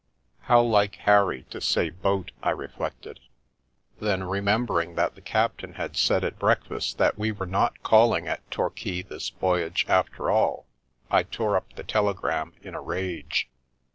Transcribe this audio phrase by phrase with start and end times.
[0.49, 3.19] "How like Harry to say' boat/" I reflected;
[3.99, 7.45] then, remembering that the captain had said at breakfast that The Milky Way we were
[7.51, 10.65] not calling at Torquay this voyage, after all,
[11.11, 13.47] I tore up the telegram in a rage.